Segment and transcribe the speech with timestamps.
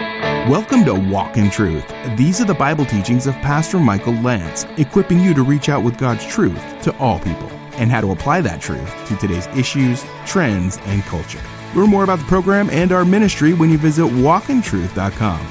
[0.00, 1.86] Welcome to Walk in Truth.
[2.16, 5.98] These are the Bible teachings of Pastor Michael Lantz, equipping you to reach out with
[5.98, 10.78] God's truth to all people and how to apply that truth to today's issues, trends,
[10.86, 11.42] and culture.
[11.74, 15.46] Learn more about the program and our ministry when you visit walkintruth.com.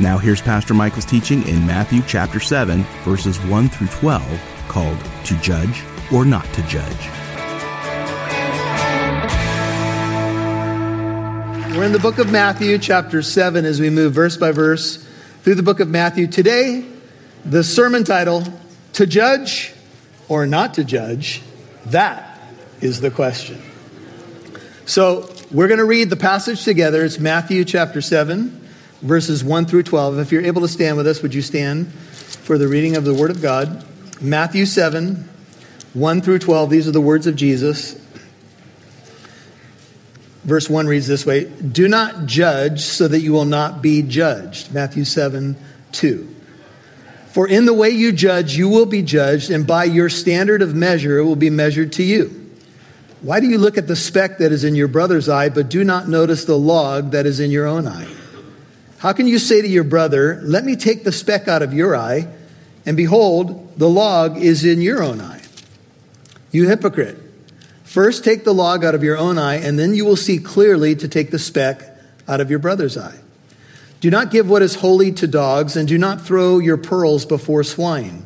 [0.00, 5.36] Now, here's Pastor Michael's teaching in Matthew chapter 7, verses 1 through 12, called To
[5.40, 7.29] Judge or Not to Judge.
[11.70, 14.96] We're in the book of Matthew, chapter 7, as we move verse by verse
[15.42, 16.26] through the book of Matthew.
[16.26, 16.84] Today,
[17.44, 18.42] the sermon title,
[18.94, 19.72] To Judge
[20.28, 21.42] or Not to Judge,
[21.86, 22.40] that
[22.80, 23.62] is the question.
[24.84, 27.04] So, we're going to read the passage together.
[27.04, 28.68] It's Matthew chapter 7,
[29.00, 30.18] verses 1 through 12.
[30.18, 33.14] If you're able to stand with us, would you stand for the reading of the
[33.14, 33.86] Word of God?
[34.20, 35.28] Matthew 7,
[35.94, 36.68] 1 through 12.
[36.68, 37.99] These are the words of Jesus.
[40.44, 44.72] Verse 1 reads this way Do not judge so that you will not be judged.
[44.72, 45.56] Matthew 7
[45.92, 46.36] 2.
[47.32, 50.74] For in the way you judge, you will be judged, and by your standard of
[50.74, 52.36] measure, it will be measured to you.
[53.20, 55.84] Why do you look at the speck that is in your brother's eye, but do
[55.84, 58.08] not notice the log that is in your own eye?
[58.98, 61.94] How can you say to your brother, Let me take the speck out of your
[61.94, 62.26] eye,
[62.84, 65.42] and behold, the log is in your own eye?
[66.50, 67.29] You hypocrite.
[67.90, 70.94] First, take the log out of your own eye, and then you will see clearly
[70.94, 71.82] to take the speck
[72.28, 73.18] out of your brother's eye.
[73.98, 77.64] Do not give what is holy to dogs, and do not throw your pearls before
[77.64, 78.22] swine,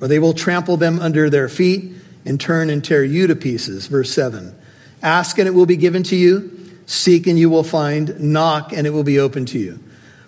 [0.00, 1.92] or they will trample them under their feet
[2.24, 3.86] and turn and tear you to pieces.
[3.86, 4.56] Verse 7
[5.02, 6.58] Ask, and it will be given to you.
[6.86, 8.18] Seek, and you will find.
[8.18, 9.78] Knock, and it will be open to you.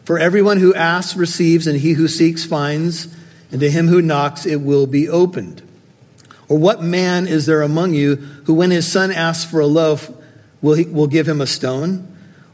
[0.04, 3.08] For everyone who asks receives, and he who seeks finds,
[3.50, 5.62] and to him who knocks it will be opened.
[6.54, 10.08] Or what man is there among you who, when his son asks for a loaf,
[10.62, 12.06] will, he, will give him a stone?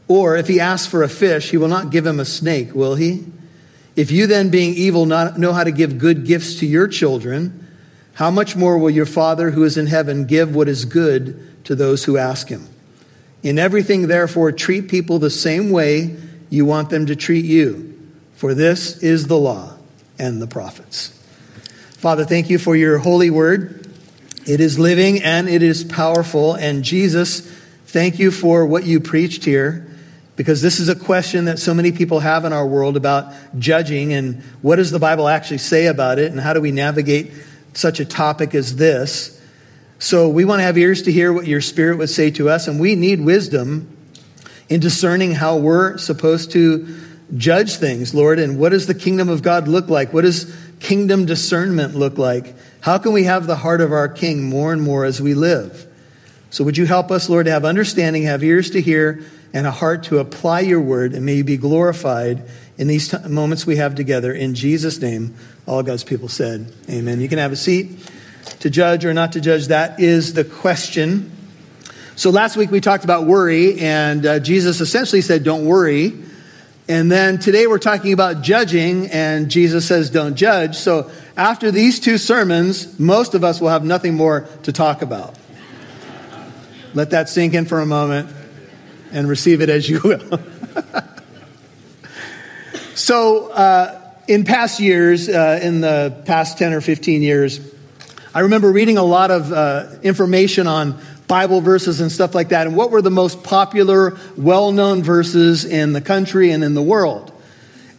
[0.07, 2.95] Or if he asks for a fish, he will not give him a snake, will
[2.95, 3.23] he?
[3.95, 7.67] If you then, being evil, not know how to give good gifts to your children,
[8.13, 11.75] how much more will your Father who is in heaven give what is good to
[11.75, 12.67] those who ask him?
[13.43, 16.17] In everything, therefore, treat people the same way
[16.49, 18.01] you want them to treat you,
[18.33, 19.77] for this is the law
[20.17, 21.09] and the prophets.
[21.99, 23.80] Father, thank you for your holy word.
[24.47, 26.55] It is living and it is powerful.
[26.55, 27.41] And Jesus,
[27.85, 29.87] thank you for what you preached here
[30.35, 34.13] because this is a question that so many people have in our world about judging
[34.13, 37.31] and what does the Bible actually say about it and how do we navigate
[37.73, 39.39] such a topic as this.
[39.99, 42.67] So we want to have ears to hear what your spirit would say to us
[42.67, 43.95] and we need wisdom
[44.67, 46.97] in discerning how we're supposed to
[47.37, 50.11] judge things, Lord, and what does the kingdom of God look like?
[50.11, 52.55] What does kingdom discernment look like?
[52.81, 55.87] How can we have the heart of our King more and more as we live?
[56.49, 59.71] So, would you help us, Lord, to have understanding, have ears to hear, and a
[59.71, 62.43] heart to apply your word, and may you be glorified
[62.77, 64.33] in these t- moments we have together.
[64.33, 65.35] In Jesus' name,
[65.67, 67.21] all God's people said, Amen.
[67.21, 68.09] You can have a seat.
[68.61, 71.31] To judge or not to judge, that is the question.
[72.15, 76.13] So, last week we talked about worry, and uh, Jesus essentially said, Don't worry.
[76.89, 80.75] And then today we're talking about judging, and Jesus says, Don't judge.
[80.75, 85.35] So, after these two sermons, most of us will have nothing more to talk about.
[86.93, 88.29] Let that sink in for a moment
[89.13, 90.21] and receive it as you will.
[92.95, 97.59] so, uh, in past years, uh, in the past 10 or 15 years,
[98.33, 102.67] I remember reading a lot of uh, information on Bible verses and stuff like that,
[102.67, 106.81] and what were the most popular, well known verses in the country and in the
[106.81, 107.31] world.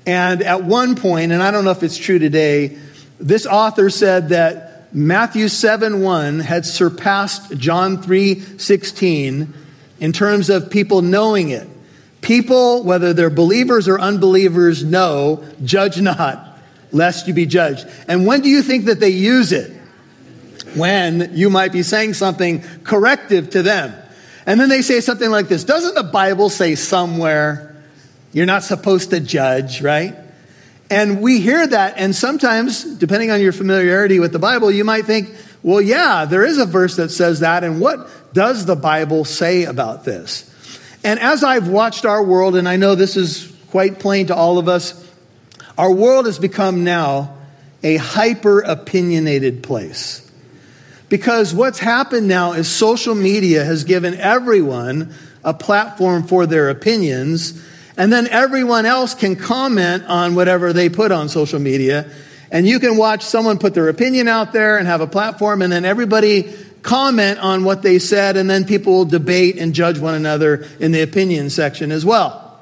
[0.07, 2.79] And at one point, and I don't know if it's true today,
[3.23, 9.55] this author said that Matthew 7 1 had surpassed John 3 16
[10.01, 11.69] in terms of people knowing it.
[12.21, 16.59] People, whether they're believers or unbelievers, know, judge not,
[16.93, 17.87] lest you be judged.
[18.07, 19.71] And when do you think that they use it?
[20.75, 23.95] When you might be saying something corrective to them.
[24.47, 27.69] And then they say something like this Doesn't the Bible say somewhere
[28.33, 30.17] you're not supposed to judge, right?
[30.93, 35.07] And we hear that, and sometimes, depending on your familiarity with the Bible, you might
[35.07, 39.25] think, well, yeah, there is a verse that says that, and what does the Bible
[39.25, 40.55] say about this?
[41.03, 44.59] And as I've watched our world, and I know this is quite plain to all
[44.59, 45.11] of us,
[45.79, 47.39] our world has become now
[47.83, 50.31] a hyper opinionated place.
[51.09, 57.59] Because what's happened now is social media has given everyone a platform for their opinions
[57.97, 62.11] and then everyone else can comment on whatever they put on social media.
[62.51, 65.73] And you can watch someone put their opinion out there and have a platform, and
[65.73, 66.53] then everybody
[66.83, 70.93] comment on what they said, and then people will debate and judge one another in
[70.93, 72.61] the opinion section as well.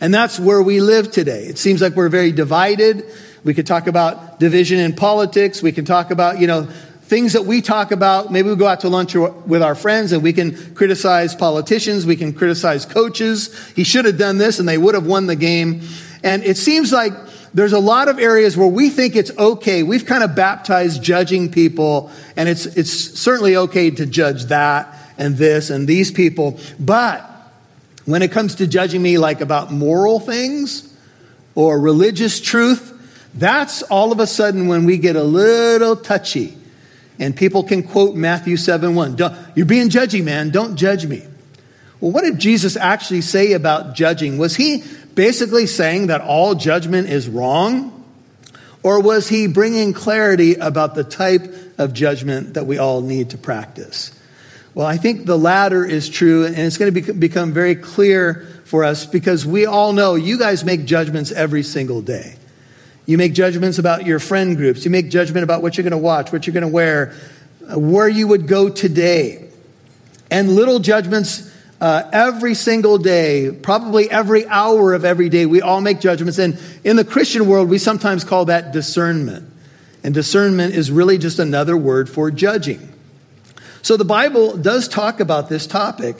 [0.00, 1.44] And that's where we live today.
[1.44, 3.04] It seems like we're very divided.
[3.42, 5.62] We could talk about division in politics.
[5.62, 6.68] We can talk about, you know,
[7.08, 8.30] things that we talk about.
[8.30, 12.04] Maybe we go out to lunch with our friends and we can criticize politicians.
[12.04, 13.56] We can criticize coaches.
[13.74, 15.80] He should have done this and they would have won the game.
[16.22, 17.14] And it seems like
[17.54, 19.82] there's a lot of areas where we think it's okay.
[19.82, 25.36] We've kind of baptized judging people, and it's, it's certainly okay to judge that and
[25.36, 26.60] this and these people.
[26.78, 27.24] But
[28.04, 30.94] when it comes to judging me like about moral things
[31.54, 32.94] or religious truth,
[33.34, 36.56] that's all of a sudden when we get a little touchy.
[37.18, 39.16] And people can quote Matthew 7 1.
[39.54, 40.50] You're being judgy, man.
[40.50, 41.24] Don't judge me.
[42.00, 44.38] Well, what did Jesus actually say about judging?
[44.38, 44.84] Was he
[45.14, 47.94] basically saying that all judgment is wrong?
[48.84, 53.38] Or was he bringing clarity about the type of judgment that we all need to
[53.38, 54.12] practice?
[54.74, 58.46] Well, I think the latter is true, and it's going to be, become very clear
[58.64, 62.37] for us because we all know you guys make judgments every single day.
[63.08, 65.96] You make judgments about your friend groups, you make judgment about what you're going to
[65.96, 67.14] watch, what you're going to wear,
[67.74, 69.48] where you would go today.
[70.30, 71.50] And little judgments
[71.80, 76.38] uh, every single day, probably every hour of every day, we all make judgments.
[76.38, 79.50] And in the Christian world, we sometimes call that discernment.
[80.04, 82.92] And discernment is really just another word for judging.
[83.80, 86.16] So the Bible does talk about this topic.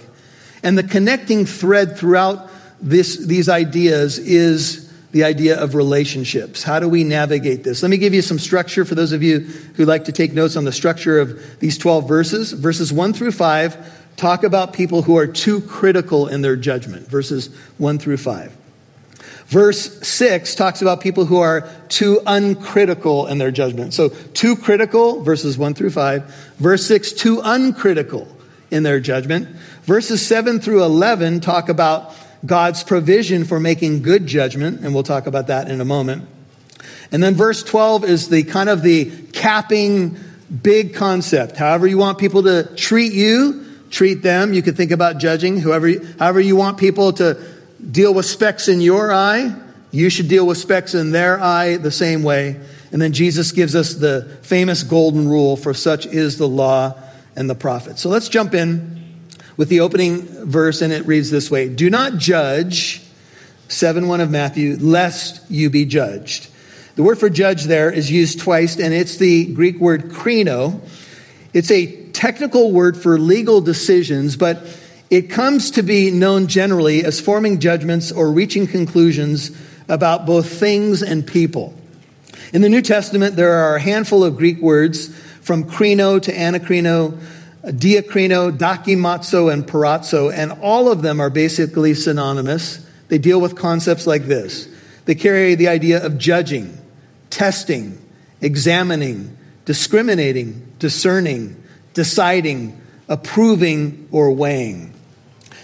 [0.63, 2.49] And the connecting thread throughout
[2.81, 6.63] this, these ideas is the idea of relationships.
[6.63, 7.83] How do we navigate this?
[7.83, 9.41] Let me give you some structure for those of you
[9.77, 12.53] who like to take notes on the structure of these 12 verses.
[12.53, 17.55] Verses 1 through 5 talk about people who are too critical in their judgment, verses
[17.79, 18.57] 1 through 5.
[19.47, 23.95] Verse 6 talks about people who are too uncritical in their judgment.
[23.95, 26.55] So, too critical, verses 1 through 5.
[26.59, 28.29] Verse 6, too uncritical
[28.71, 29.49] in their judgment.
[29.85, 32.15] Verses 7 through 11 talk about
[32.47, 36.29] God's provision for making good judgment, and we'll talk about that in a moment.
[37.11, 40.17] And then verse 12 is the kind of the capping
[40.63, 41.57] big concept.
[41.57, 44.53] However, you want people to treat you, treat them.
[44.53, 47.43] You could think about judging whoever, however you want people to
[47.91, 49.55] deal with specks in your eye.
[49.91, 52.61] You should deal with specks in their eye the same way.
[52.93, 56.95] And then Jesus gives us the famous golden rule for such is the law
[57.37, 58.01] and the prophets.
[58.03, 58.98] So let's jump in
[59.59, 63.03] with the opening verse, and it reads this way Do not judge,
[63.69, 66.49] 7 1 of Matthew, lest you be judged.
[66.95, 70.81] The word for judge there is used twice, and it's the Greek word krino.
[71.53, 74.63] It's a technical word for legal decisions, but
[75.11, 79.51] it comes to be known generally as forming judgments or reaching conclusions
[79.89, 81.75] about both things and people.
[82.53, 87.19] In the New Testament, there are a handful of Greek words from krino to anakrino,
[87.65, 92.87] diakrino, dokimazo, and parazzo, and all of them are basically synonymous.
[93.09, 94.69] They deal with concepts like this.
[95.07, 96.79] They carry the idea of judging,
[97.31, 97.99] testing,
[98.41, 101.63] examining, discriminating, discerning,
[101.95, 104.93] deciding, approving, or weighing.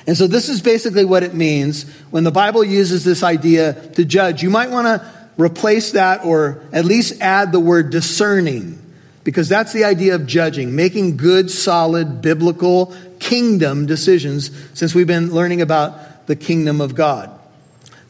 [0.06, 4.04] And so this is basically what it means when the Bible uses this idea to
[4.04, 4.42] judge.
[4.42, 8.83] You might want to replace that or at least add the word discerning
[9.24, 15.32] because that's the idea of judging, making good, solid, biblical kingdom decisions since we've been
[15.32, 17.30] learning about the kingdom of God.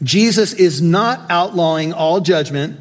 [0.03, 2.79] Jesus is not outlawing all judgment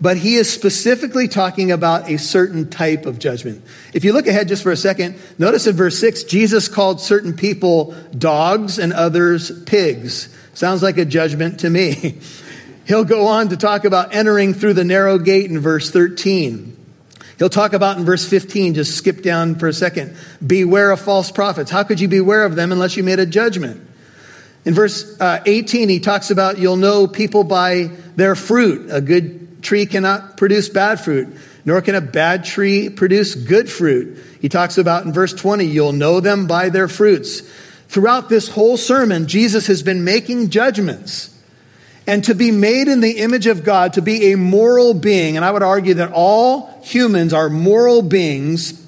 [0.00, 3.64] but he is specifically talking about a certain type of judgment.
[3.92, 7.34] If you look ahead just for a second, notice in verse 6, Jesus called certain
[7.34, 10.34] people dogs and others pigs.
[10.54, 12.18] Sounds like a judgment to me.
[12.86, 16.76] He'll go on to talk about entering through the narrow gate in verse 13.
[17.38, 21.30] He'll talk about in verse 15, just skip down for a second, beware of false
[21.30, 21.70] prophets.
[21.70, 23.88] How could you beware of them unless you made a judgment?
[24.64, 28.88] In verse uh, 18, he talks about you'll know people by their fruit.
[28.90, 31.28] A good tree cannot produce bad fruit,
[31.64, 34.18] nor can a bad tree produce good fruit.
[34.40, 37.42] He talks about in verse 20, you'll know them by their fruits.
[37.88, 41.34] Throughout this whole sermon, Jesus has been making judgments.
[42.08, 45.44] And to be made in the image of God, to be a moral being, and
[45.44, 48.82] I would argue that all humans are moral beings,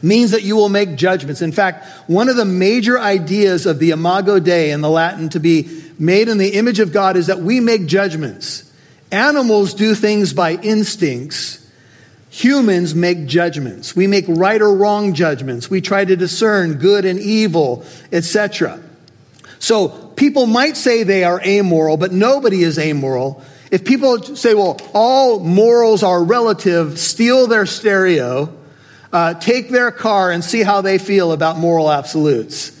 [0.00, 1.42] means that you will make judgments.
[1.42, 5.40] In fact, one of the major ideas of the Imago Dei in the Latin to
[5.40, 8.72] be made in the image of God is that we make judgments.
[9.12, 11.70] Animals do things by instincts.
[12.30, 13.94] Humans make judgments.
[13.94, 15.68] We make right or wrong judgments.
[15.68, 18.82] We try to discern good and evil, etc.
[19.58, 23.42] So people might say they are amoral, but nobody is amoral.
[23.70, 28.54] If people say, well, all morals are relative, steal their stereo,
[29.12, 32.72] uh, take their car and see how they feel about moral absolutes.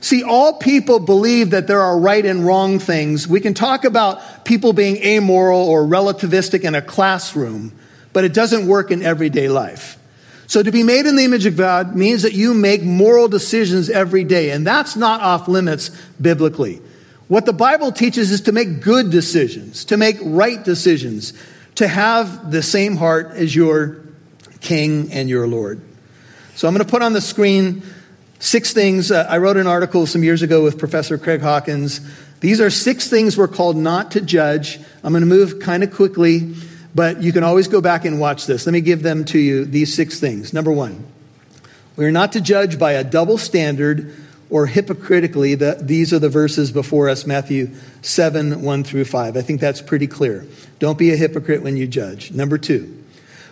[0.00, 3.28] See, all people believe that there are right and wrong things.
[3.28, 7.72] We can talk about people being amoral or relativistic in a classroom,
[8.12, 9.99] but it doesn't work in everyday life.
[10.50, 13.88] So to be made in the image of God means that you make moral decisions
[13.88, 15.90] every day, and that's not off limits
[16.20, 16.82] biblically.
[17.28, 21.34] What the Bible teaches is to make good decisions, to make right decisions,
[21.76, 24.02] to have the same heart as your
[24.60, 25.80] King and your Lord.
[26.56, 27.84] So I'm going to put on the screen
[28.40, 29.12] six things.
[29.12, 32.00] Uh, I wrote an article some years ago with Professor Craig Hawkins.
[32.40, 34.80] These are six things we're called not to judge.
[35.04, 36.56] I'm going to move kind of quickly.
[36.94, 38.66] But you can always go back and watch this.
[38.66, 40.52] Let me give them to you, these six things.
[40.52, 41.04] Number one,
[41.96, 44.14] we are not to judge by a double standard
[44.48, 45.54] or hypocritically.
[45.54, 47.70] The, these are the verses before us, Matthew
[48.02, 49.36] 7, 1 through 5.
[49.36, 50.46] I think that's pretty clear.
[50.78, 52.32] Don't be a hypocrite when you judge.
[52.32, 53.04] Number two,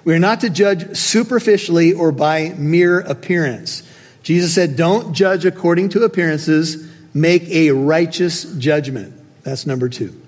[0.04, 3.82] we are not to judge superficially or by mere appearance.
[4.22, 9.14] Jesus said, Don't judge according to appearances, make a righteous judgment.
[9.42, 10.20] That's number two.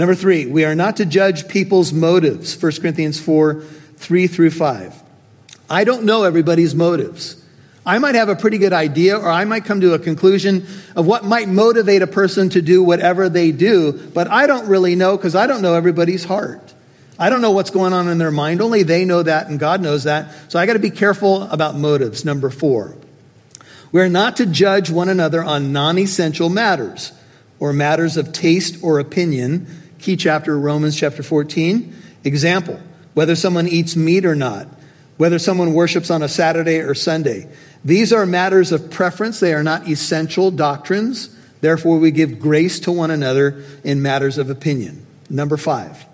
[0.00, 2.56] Number three, we are not to judge people's motives.
[2.58, 3.60] 1 Corinthians 4
[3.96, 5.02] 3 through 5.
[5.68, 7.44] I don't know everybody's motives.
[7.84, 10.66] I might have a pretty good idea, or I might come to a conclusion
[10.96, 14.94] of what might motivate a person to do whatever they do, but I don't really
[14.94, 16.72] know because I don't know everybody's heart.
[17.18, 18.62] I don't know what's going on in their mind.
[18.62, 20.32] Only they know that, and God knows that.
[20.50, 22.24] So I got to be careful about motives.
[22.24, 22.96] Number four,
[23.92, 27.12] we're not to judge one another on non essential matters
[27.58, 29.66] or matters of taste or opinion
[30.00, 31.94] Key chapter, Romans chapter 14.
[32.24, 32.80] Example,
[33.12, 34.66] whether someone eats meat or not,
[35.18, 37.46] whether someone worships on a Saturday or Sunday.
[37.84, 41.36] These are matters of preference, they are not essential doctrines.
[41.60, 45.04] Therefore, we give grace to one another in matters of opinion.
[45.28, 46.06] Number five,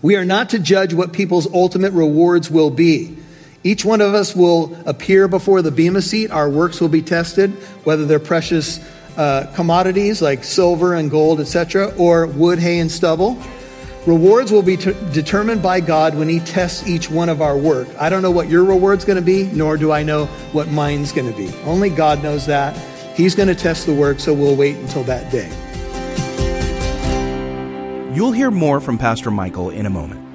[0.00, 3.16] we are not to judge what people's ultimate rewards will be.
[3.64, 6.30] Each one of us will appear before the Bema seat.
[6.30, 7.50] Our works will be tested,
[7.82, 8.78] whether they're precious
[9.16, 13.38] uh, commodities like silver and gold, etc., or wood, hay, and stubble.
[14.06, 17.88] Rewards will be t- determined by God when He tests each one of our work.
[17.98, 21.12] I don't know what your reward's going to be, nor do I know what mine's
[21.12, 21.52] going to be.
[21.64, 22.76] Only God knows that.
[23.14, 25.50] He's going to test the work, so we'll wait until that day.
[28.14, 30.26] You'll hear more from Pastor Michael in a moment.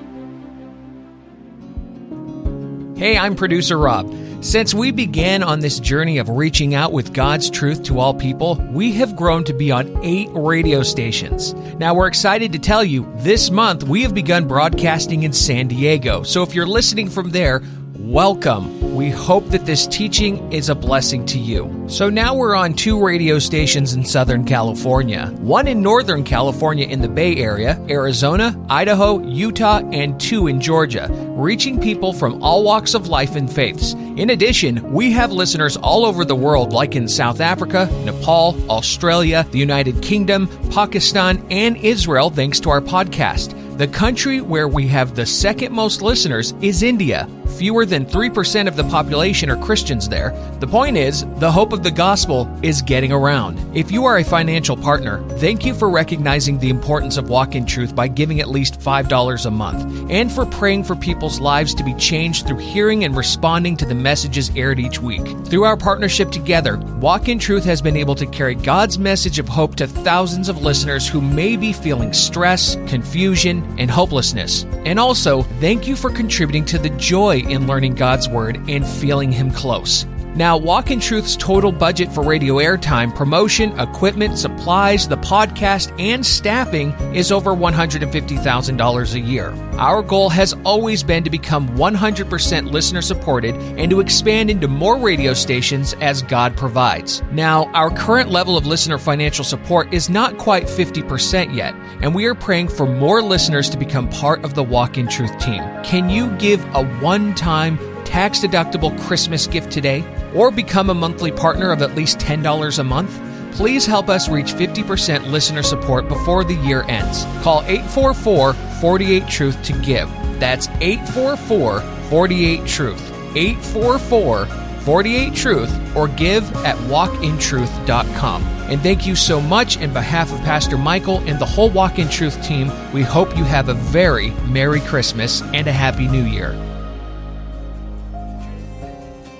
[2.97, 4.13] Hey, I'm producer Rob.
[4.45, 8.57] Since we began on this journey of reaching out with God's truth to all people,
[8.71, 11.55] we have grown to be on eight radio stations.
[11.79, 16.21] Now we're excited to tell you this month we have begun broadcasting in San Diego.
[16.21, 17.63] So if you're listening from there,
[18.05, 18.93] welcome.
[18.93, 21.85] We hope that this teaching is a blessing to you.
[21.87, 27.01] So now we're on two radio stations in Southern California one in Northern California in
[27.01, 32.93] the Bay Area, Arizona, Idaho, Utah, and two in Georgia, reaching people from all walks
[32.93, 33.93] of life and faiths.
[33.93, 39.47] In addition, we have listeners all over the world, like in South Africa, Nepal, Australia,
[39.49, 43.77] the United Kingdom, Pakistan, and Israel, thanks to our podcast.
[43.77, 47.27] The country where we have the second most listeners is India.
[47.57, 50.31] Fewer than 3% of the population are Christians there.
[50.59, 53.59] The point is, the hope of the gospel is getting around.
[53.75, 57.65] If you are a financial partner, thank you for recognizing the importance of Walk in
[57.65, 61.83] Truth by giving at least $5 a month, and for praying for people's lives to
[61.83, 65.25] be changed through hearing and responding to the messages aired each week.
[65.45, 69.47] Through our partnership together, Walk in Truth has been able to carry God's message of
[69.47, 74.65] hope to thousands of listeners who may be feeling stress, confusion, and hopelessness.
[74.85, 76.89] And also, thank you for contributing to the
[77.35, 80.05] joy in learning God's Word and feeling Him close.
[80.35, 86.25] Now, Walk in Truth's total budget for radio airtime, promotion, equipment, supplies, the podcast, and
[86.25, 89.53] staffing is over $150,000 a year.
[89.77, 94.97] Our goal has always been to become 100% listener supported and to expand into more
[94.97, 97.23] radio stations as God provides.
[97.31, 102.25] Now, our current level of listener financial support is not quite 50% yet, and we
[102.25, 105.63] are praying for more listeners to become part of the Walk in Truth team.
[105.85, 110.01] Can you give a one time tax deductible Christmas gift today
[110.35, 113.21] or become a monthly partner of at least $10 a month?
[113.55, 117.23] Please help us reach 50% listener support before the year ends.
[117.41, 120.11] Call 844 48 Truth to give.
[120.39, 123.11] That's 844 48 Truth.
[123.35, 124.45] 844
[124.85, 128.43] 48 Truth or give at walkintruth.com.
[128.43, 132.09] And thank you so much in behalf of Pastor Michael and the whole Walk in
[132.09, 132.71] Truth team.
[132.91, 136.74] We hope you have a very Merry Christmas and a Happy New Year.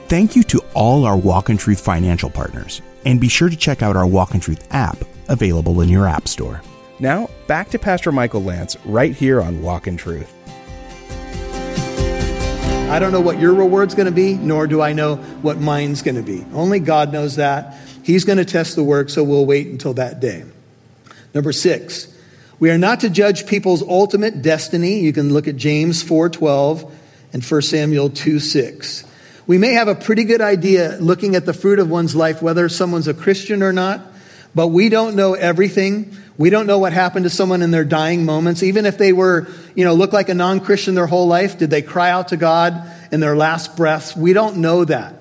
[0.08, 3.82] Thank you to all our Walk in Truth financial partners, and be sure to check
[3.82, 6.62] out our Walk in Truth app available in your App Store.
[7.00, 10.32] Now, back to Pastor Michael Lantz right here on Walk in Truth.
[12.88, 16.04] I don't know what your reward's going to be, nor do I know what mine's
[16.04, 16.46] going to be.
[16.54, 17.76] Only God knows that.
[18.04, 20.44] He's going to test the work, so we'll wait until that day.
[21.34, 22.16] Number six,
[22.60, 25.00] we are not to judge people's ultimate destiny.
[25.00, 26.92] You can look at James 4:12
[27.34, 29.04] and 1 Samuel 2:6.
[29.48, 32.68] We may have a pretty good idea looking at the fruit of one's life whether
[32.68, 34.02] someone's a Christian or not,
[34.56, 36.16] but we don't know everything.
[36.38, 38.64] We don't know what happened to someone in their dying moments.
[38.64, 41.84] Even if they were, you know, look like a non-Christian their whole life, did they
[41.84, 44.16] cry out to God in their last breaths?
[44.16, 45.14] We don't know that.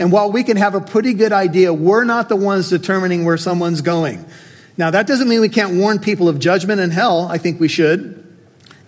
[0.00, 3.36] And while we can have a pretty good idea, we're not the ones determining where
[3.36, 4.24] someone's going.
[4.76, 7.28] Now, that doesn't mean we can't warn people of judgment and hell.
[7.30, 8.26] I think we should.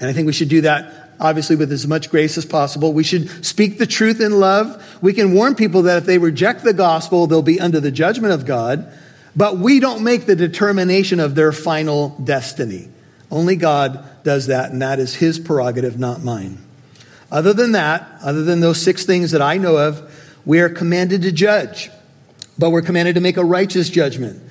[0.01, 2.93] And I think we should do that obviously with as much grace as possible.
[2.93, 4.99] We should speak the truth in love.
[5.01, 8.35] We can warn people that if they reject the gospel, they'll be under the judgment
[8.35, 8.93] of God.
[9.35, 12.89] But we don't make the determination of their final destiny.
[13.31, 16.59] Only God does that, and that is His prerogative, not mine.
[17.31, 20.13] Other than that, other than those six things that I know of,
[20.45, 21.91] we are commanded to judge,
[22.59, 24.43] but we're commanded to make a righteous judgment.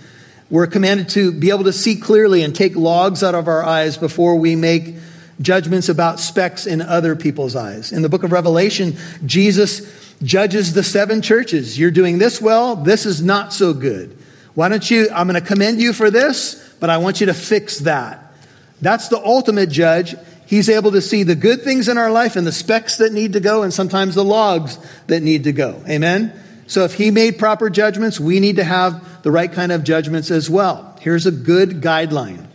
[0.50, 3.98] We're commanded to be able to see clearly and take logs out of our eyes
[3.98, 4.96] before we make
[5.42, 7.92] judgments about specks in other people's eyes.
[7.92, 9.82] In the book of Revelation, Jesus
[10.24, 11.78] judges the seven churches.
[11.80, 14.18] You're doing this well, this is not so good.
[14.54, 15.10] Why don't you?
[15.14, 18.34] I'm going to commend you for this, but I want you to fix that.
[18.82, 20.16] That's the ultimate judge.
[20.46, 23.34] He's able to see the good things in our life and the specks that need
[23.34, 25.82] to go, and sometimes the logs that need to go.
[25.88, 26.34] Amen?
[26.68, 30.32] So if he made proper judgments, we need to have the right kind of judgments
[30.32, 30.98] as well.
[31.00, 32.48] Here's a good guideline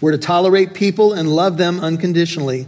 [0.00, 2.66] we're to tolerate people and love them unconditionally,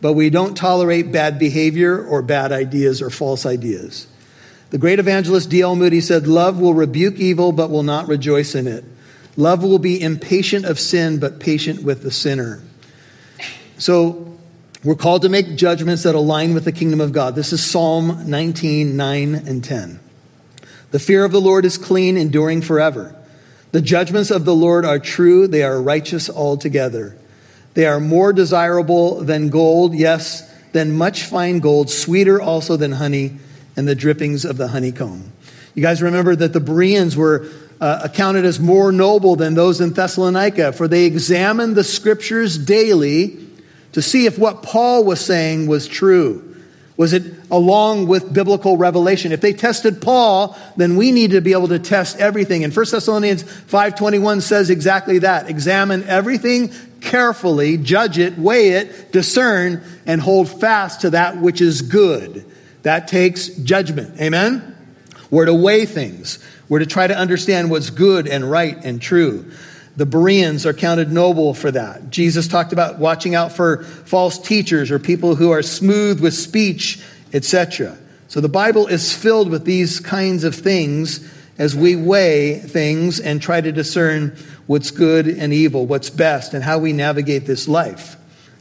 [0.00, 4.06] but we don't tolerate bad behavior or bad ideas or false ideas.
[4.70, 5.76] The great evangelist D.L.
[5.76, 8.84] Moody said, Love will rebuke evil, but will not rejoice in it.
[9.36, 12.62] Love will be impatient of sin, but patient with the sinner.
[13.78, 14.28] So,
[14.84, 17.36] we're called to make judgments that align with the kingdom of God.
[17.36, 20.00] This is Psalm 19, 9 and 10.
[20.90, 23.14] The fear of the Lord is clean, enduring forever.
[23.72, 27.16] The judgments of the Lord are true, they are righteous altogether.
[27.74, 33.38] They are more desirable than gold, yes, than much fine gold, sweeter also than honey
[33.76, 35.32] and the drippings of the honeycomb.
[35.74, 37.48] You guys remember that the Bereans were
[37.80, 43.38] uh, accounted as more noble than those in Thessalonica, for they examined the scriptures daily
[43.92, 46.51] to see if what Paul was saying was true.
[47.02, 49.32] Was it along with biblical revelation?
[49.32, 52.62] If they tested Paul, then we need to be able to test everything.
[52.62, 55.50] And 1 Thessalonians 5:21 says exactly that.
[55.50, 61.82] Examine everything carefully, judge it, weigh it, discern, and hold fast to that which is
[61.82, 62.44] good.
[62.84, 64.20] That takes judgment.
[64.20, 64.76] Amen?
[65.28, 66.38] We're to weigh things.
[66.68, 69.50] We're to try to understand what's good and right and true.
[69.96, 72.10] The Bereans are counted noble for that.
[72.10, 77.02] Jesus talked about watching out for false teachers or people who are smooth with speech,
[77.32, 77.98] etc.
[78.28, 83.42] So the Bible is filled with these kinds of things as we weigh things and
[83.42, 88.16] try to discern what's good and evil, what's best, and how we navigate this life.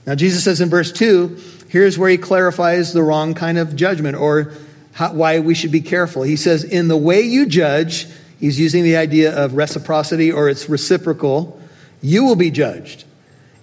[0.05, 1.39] Now, Jesus says in verse 2,
[1.69, 4.51] here's where he clarifies the wrong kind of judgment or
[4.93, 6.23] how, why we should be careful.
[6.23, 8.07] He says, In the way you judge,
[8.41, 11.61] He's using the idea of reciprocity or it's reciprocal.
[12.01, 13.05] You will be judged.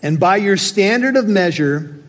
[0.04, 2.00] And by your standard of measure,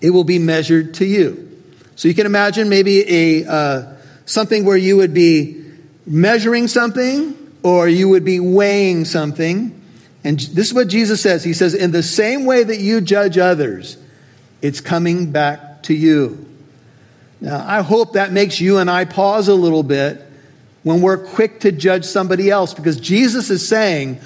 [0.00, 1.46] it will be measured to you.
[1.94, 3.92] So you can imagine maybe a, uh,
[4.24, 5.64] something where you would be
[6.04, 9.80] measuring something or you would be weighing something.
[10.24, 11.44] And this is what Jesus says.
[11.44, 13.96] He says, In the same way that you judge others,
[14.62, 16.44] it's coming back to you.
[17.40, 20.26] Now, I hope that makes you and I pause a little bit
[20.82, 24.20] when we're quick to judge somebody else because Jesus is saying,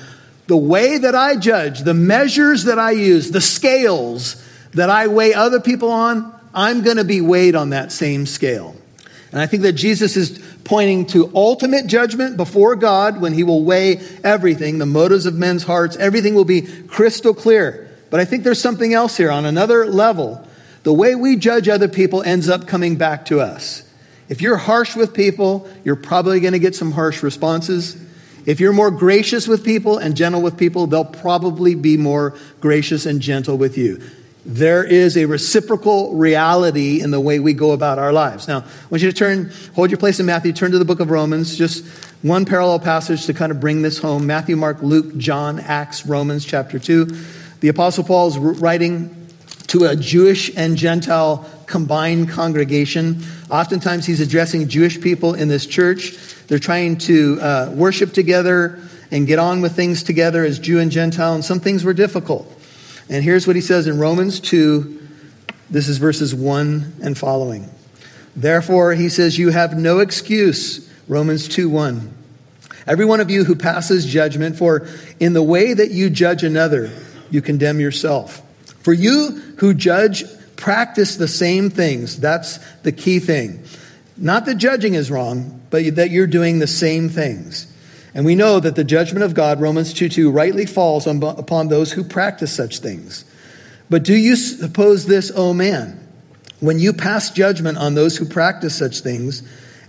[0.47, 5.35] the way that I judge, the measures that I use, the scales that I weigh
[5.35, 8.77] other people on, I'm going to be weighed on that same scale.
[9.33, 13.65] And I think that Jesus is pointing to ultimate judgment before God when he will
[13.65, 17.91] weigh everything, the motives of men's hearts, everything will be crystal clear.
[18.11, 20.47] But I think there's something else here on another level.
[20.85, 23.83] The way we judge other people ends up coming back to us.
[24.29, 27.97] If you're harsh with people, you're probably going to get some harsh responses.
[28.47, 33.07] If you're more gracious with people and gentle with people, they'll probably be more gracious
[33.07, 34.03] and gentle with you.
[34.47, 38.47] There is a reciprocal reality in the way we go about our lives.
[38.47, 41.01] Now, I want you to turn, hold your place in Matthew, turn to the book
[41.01, 41.87] of Romans, just
[42.21, 46.45] one parallel passage to kind of bring this home Matthew, Mark, Luke, John, Acts, Romans,
[46.45, 47.07] chapter 2.
[47.61, 49.29] The Apostle Paul is writing
[49.69, 53.21] to a Jewish and Gentile combined congregation.
[53.51, 56.13] Oftentimes, he's addressing Jewish people in this church.
[56.47, 58.79] They're trying to uh, worship together
[59.11, 62.47] and get on with things together as Jew and Gentile, and some things were difficult.
[63.09, 65.03] And here's what he says in Romans 2.
[65.69, 67.69] This is verses 1 and following.
[68.37, 70.89] Therefore, he says, You have no excuse.
[71.09, 72.15] Romans 2 1.
[72.87, 74.87] Every one of you who passes judgment, for
[75.19, 76.93] in the way that you judge another,
[77.33, 78.43] you condemn yourself.
[78.85, 80.23] For you who judge
[80.57, 82.19] practice the same things.
[82.19, 83.63] That's the key thing.
[84.17, 87.67] Not that judging is wrong, but that you're doing the same things.
[88.15, 91.69] And we know that the judgment of God, Romans 2 2, rightly falls on, upon
[91.69, 93.25] those who practice such things.
[93.91, 96.01] But do you suppose this, O oh man,
[96.61, 99.43] when you pass judgment on those who practice such things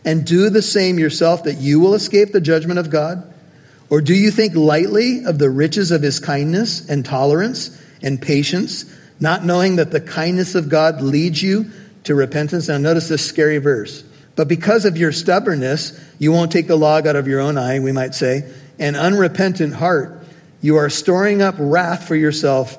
[0.03, 3.31] and do the same yourself, that you will escape the judgment of God?
[3.89, 8.85] Or do you think lightly of the riches of his kindness and tolerance and patience,
[9.19, 11.71] not knowing that the kindness of God leads you
[12.03, 12.67] to repentance?
[12.67, 14.03] Now, notice this scary verse.
[14.35, 17.79] But because of your stubbornness, you won't take the log out of your own eye,
[17.79, 20.23] we might say, an unrepentant heart,
[20.61, 22.77] you are storing up wrath for yourself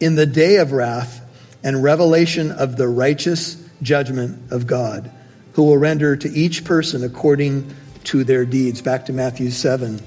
[0.00, 1.24] in the day of wrath
[1.62, 5.10] and revelation of the righteous judgment of God,
[5.54, 8.82] who will render to each person according to their deeds.
[8.82, 10.00] Back to Matthew 7.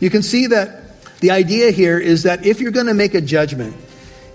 [0.00, 3.20] You can see that the idea here is that if you're going to make a
[3.20, 3.76] judgment,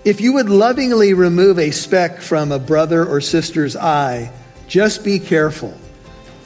[0.04, 4.30] if you would lovingly remove a speck from a brother or sister's eye,
[4.68, 5.74] just be careful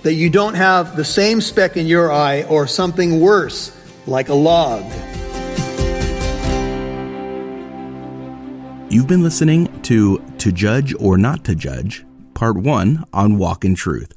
[0.02, 4.34] that you don't have the same speck in your eye or something worse, like a
[4.34, 4.84] log.
[8.90, 13.74] You've been listening to To Judge or Not to Judge, Part 1 on Walk in
[13.74, 14.14] Truth.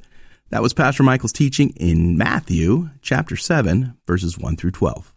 [0.49, 5.11] That was Pastor Michael's teaching in Matthew chapter 7, verses 1 through 12.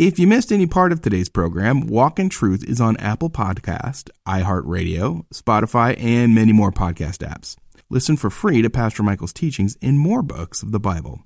[0.00, 4.08] If you missed any part of today's program, Walk in Truth is on Apple Podcast,
[4.26, 7.56] iHeartRadio, Spotify, and many more podcast apps.
[7.90, 11.20] Listen for free to Pastor Michael's teachings in more books of the Bible.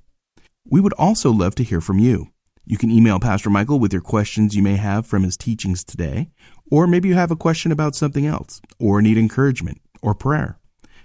[0.68, 2.30] We would also love to hear from you.
[2.66, 6.30] You can email Pastor Michael with your questions you may have from his teachings today,
[6.68, 10.58] or maybe you have a question about something else, or need encouragement or prayer.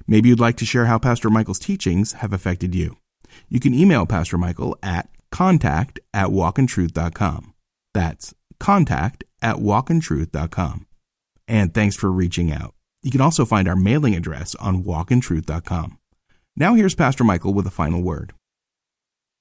[0.08, 2.98] Maybe you'd like to share how Pastor Michael's teachings have affected you.
[3.48, 7.49] You can email Pastor Michael at contact at walkintruth.com.
[8.00, 10.88] That's contact at walkintruth.com.
[11.50, 12.74] And thanks for reaching out.
[13.04, 15.98] You can also find our mailing address on walkintruth.com.
[16.56, 18.32] Now here's Pastor Michael with a final word.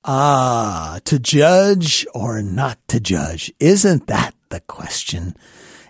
[0.05, 3.53] Ah, to judge or not to judge?
[3.61, 5.37] Isn't that the question?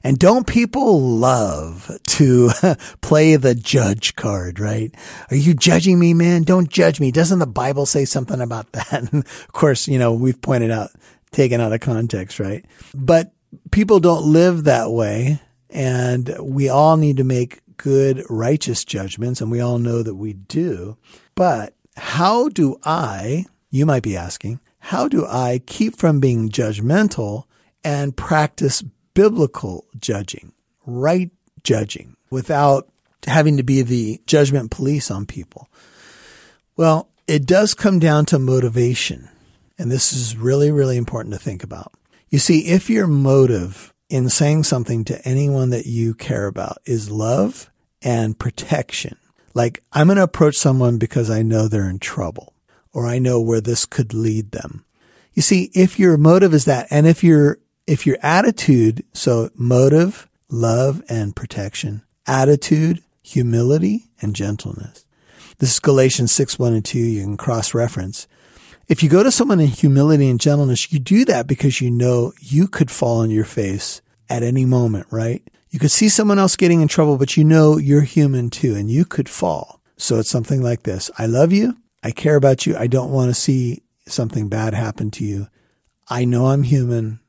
[0.04, 2.50] And don't people love to
[3.00, 4.94] play the judge card, right?
[5.30, 6.42] Are you judging me, man?
[6.42, 7.12] Don't judge me.
[7.12, 8.92] Doesn't the Bible say something about that?
[8.92, 10.90] And of course, you know, we've pointed out,
[11.30, 12.64] taken out of context, right?
[12.94, 13.32] But
[13.70, 15.40] people don't live that way.
[15.70, 20.32] And we all need to make good, righteous judgments, and we all know that we
[20.32, 20.96] do.
[21.34, 27.44] But how do I, you might be asking, how do I keep from being judgmental
[27.84, 28.82] and practice
[29.14, 30.52] biblical judging,
[30.86, 31.30] right
[31.62, 32.88] judging, without
[33.26, 35.68] having to be the judgment police on people?
[36.76, 39.28] Well, it does come down to motivation.
[39.78, 41.92] And this is really, really important to think about.
[42.28, 47.10] You see, if your motive in saying something to anyone that you care about is
[47.10, 47.70] love
[48.02, 49.16] and protection.
[49.54, 52.54] Like I'm going to approach someone because I know they're in trouble
[52.92, 54.84] or I know where this could lead them.
[55.34, 60.28] You see, if your motive is that and if your, if your attitude, so motive,
[60.48, 65.04] love and protection, attitude, humility and gentleness.
[65.58, 66.98] This is Galatians 6, 1 and 2.
[66.98, 68.26] You can cross reference.
[68.88, 72.32] If you go to someone in humility and gentleness, you do that because you know
[72.40, 75.46] you could fall on your face at any moment, right?
[75.68, 78.90] You could see someone else getting in trouble, but you know you're human too, and
[78.90, 79.82] you could fall.
[79.98, 81.10] So it's something like this.
[81.18, 81.76] I love you.
[82.02, 82.78] I care about you.
[82.78, 85.48] I don't want to see something bad happen to you.
[86.08, 87.20] I know I'm human.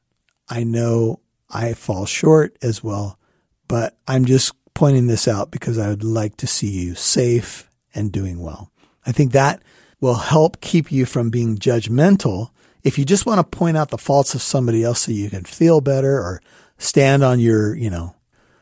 [0.47, 1.19] I know
[1.49, 3.19] I fall short as well,
[3.67, 8.13] but I'm just pointing this out because I would like to see you safe and
[8.13, 8.71] doing well.
[9.05, 9.61] I think that
[10.01, 12.49] will help keep you from being judgmental.
[12.83, 15.43] If you just want to point out the faults of somebody else so you can
[15.43, 16.41] feel better or
[16.77, 18.15] stand on your, you know,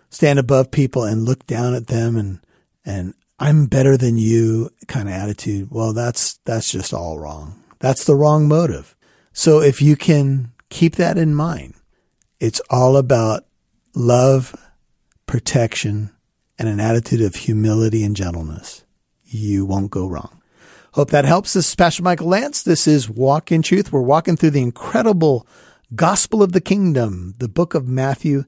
[0.10, 2.39] stand above people and look down at them and,
[2.86, 5.69] and I'm better than you kind of attitude.
[5.69, 7.63] Well, that's, that's just all wrong.
[7.80, 8.95] That's the wrong motive.
[9.32, 11.76] So if you can keep that in mind,
[12.39, 13.45] it's all about
[13.93, 14.56] love,
[15.28, 16.12] protection,
[16.58, 18.84] and an attitude of humility and gentleness.
[19.23, 20.37] You won't go wrong.
[20.97, 21.53] Hope that helps.
[21.53, 22.63] This is Pastor Michael Lantz.
[22.63, 23.91] This is Walk in Truth.
[23.91, 25.45] We're walking through the incredible
[25.93, 28.45] gospel of the kingdom, the book of Matthew.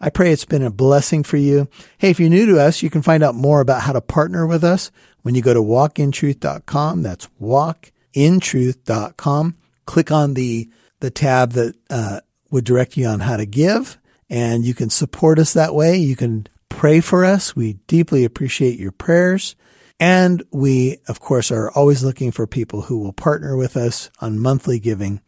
[0.00, 1.68] I pray it's been a blessing for you.
[1.98, 4.48] Hey, if you're new to us, you can find out more about how to partner
[4.48, 4.90] with us
[5.22, 7.04] when you go to walkintruth.com.
[7.04, 9.56] That's walkintruth.com.
[9.86, 12.18] Click on the, the tab that uh,
[12.50, 13.96] would direct you on how to give,
[14.28, 15.98] and you can support us that way.
[15.98, 17.54] You can pray for us.
[17.54, 19.54] We deeply appreciate your prayers.
[20.02, 24.36] And we, of course, are always looking for people who will partner with us on
[24.36, 25.20] monthly giving.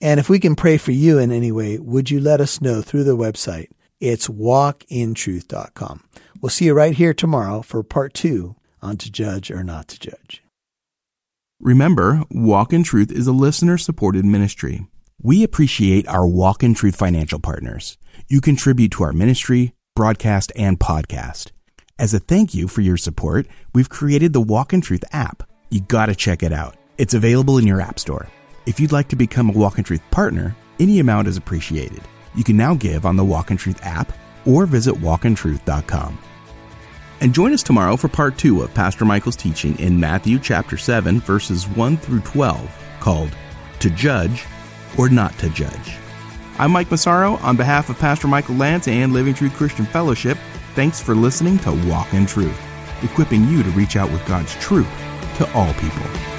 [0.00, 2.82] And if we can pray for you in any way, would you let us know
[2.82, 3.68] through the website?
[4.00, 6.02] It's walkintruth.com.
[6.40, 10.00] We'll see you right here tomorrow for part two on To Judge or Not to
[10.00, 10.42] Judge.
[11.60, 14.88] Remember, Walk in Truth is a listener supported ministry.
[15.22, 17.96] We appreciate our Walk in Truth financial partners.
[18.26, 21.52] You contribute to our ministry, broadcast, and podcast.
[21.98, 25.42] As a thank you for your support, we've created the Walk in Truth app.
[25.68, 26.76] You gotta check it out.
[26.96, 28.28] It's available in your app store.
[28.66, 32.00] If you'd like to become a Walk in Truth partner, any amount is appreciated.
[32.36, 34.12] You can now give on the Walk in Truth app
[34.46, 36.16] or visit walkintruth.com.
[37.20, 41.18] And join us tomorrow for part two of Pastor Michael's teaching in Matthew chapter 7,
[41.18, 43.36] verses 1 through 12, called
[43.80, 44.44] To Judge
[44.96, 45.96] or Not to Judge.
[46.60, 47.38] I'm Mike Massaro.
[47.38, 50.38] On behalf of Pastor Michael Lantz and Living Truth Christian Fellowship,
[50.78, 52.56] thanks for listening to Walk in Truth,
[53.02, 54.86] equipping you to reach out with God's truth
[55.38, 56.37] to all people.